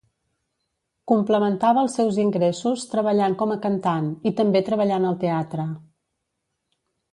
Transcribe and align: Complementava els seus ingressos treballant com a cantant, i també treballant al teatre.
Complementava 1.11 1.83
els 1.87 1.97
seus 1.99 2.17
ingressos 2.23 2.87
treballant 2.95 3.37
com 3.43 3.55
a 3.57 3.59
cantant, 3.67 4.09
i 4.31 4.35
també 4.41 4.65
treballant 4.71 5.09
al 5.11 5.21
teatre. 5.27 5.69